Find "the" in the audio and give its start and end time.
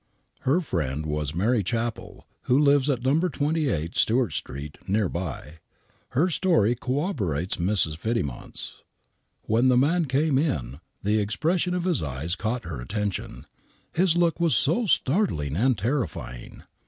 9.67-9.77, 11.03-11.19